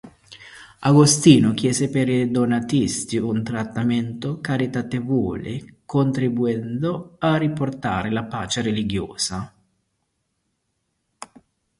[0.79, 9.53] Agostino chiese per i donatisti un trattamento caritatevole, contribuendo a riportare la pace religiosa.